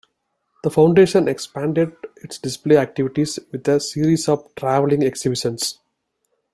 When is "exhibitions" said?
5.03-5.77